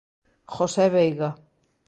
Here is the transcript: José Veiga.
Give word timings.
José 0.55 0.89
Veiga. 0.95 1.29